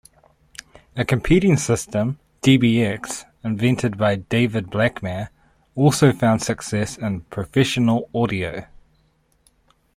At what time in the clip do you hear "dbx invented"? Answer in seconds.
2.41-3.99